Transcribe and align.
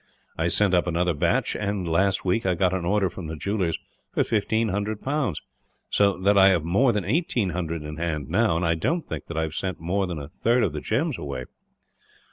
I 0.35 0.47
sent 0.47 0.73
up 0.73 0.87
another 0.87 1.13
batch 1.13 1.55
and, 1.55 1.87
last 1.87 2.25
week, 2.25 2.43
I 2.43 2.55
got 2.55 2.73
an 2.73 2.85
order 2.85 3.07
from 3.07 3.27
the 3.27 3.35
jewellers 3.35 3.77
for 4.11 4.23
fifteen 4.23 4.69
hundred 4.69 5.03
pounds; 5.03 5.39
so 5.91 6.17
that 6.21 6.39
I 6.39 6.47
have 6.47 6.63
more 6.63 6.91
than 6.91 7.05
eighteen 7.05 7.51
hundred 7.51 7.83
in 7.83 7.97
hand 7.97 8.27
now, 8.27 8.57
and 8.57 8.65
I 8.65 8.73
don't 8.73 9.03
think 9.05 9.27
that 9.27 9.37
I 9.37 9.43
have 9.43 9.53
sent 9.53 9.79
more 9.79 10.07
than 10.07 10.17
a 10.17 10.27
third 10.27 10.63
of 10.63 10.73
the 10.73 10.81
gems 10.81 11.19
away." 11.19 11.45